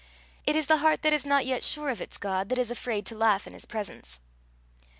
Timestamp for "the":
0.65-0.77